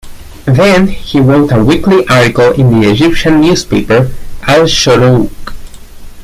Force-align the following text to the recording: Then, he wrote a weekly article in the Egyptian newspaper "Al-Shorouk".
Then, 0.47 0.87
he 0.87 1.19
wrote 1.19 1.51
a 1.51 1.63
weekly 1.63 2.07
article 2.07 2.53
in 2.53 2.71
the 2.79 2.89
Egyptian 2.89 3.39
newspaper 3.39 4.09
"Al-Shorouk". 4.47 5.53